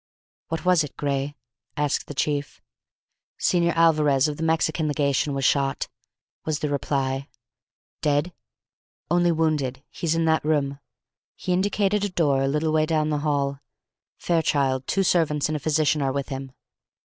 [0.47, 1.35] "What was it, Gray?"
[1.77, 2.59] asked the chief.
[3.39, 5.89] "Señor Alvarez, of the Mexican legation, was shot,"
[6.43, 7.27] was the reply.
[8.01, 8.33] "Dead?"
[9.11, 9.83] "Only wounded.
[9.91, 10.79] He's in that room," and
[11.35, 13.59] he indicated a door a little way down the hall.
[14.17, 16.51] "Fairchild, two servants, and a physician are with him."